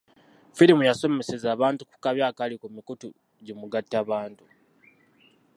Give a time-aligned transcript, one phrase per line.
[0.55, 3.07] Firimu yasomesezza abantu ku kabi akali ku mikutu
[3.45, 4.43] gimugattabantu.